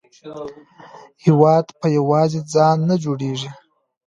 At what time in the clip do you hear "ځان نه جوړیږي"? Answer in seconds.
2.53-3.49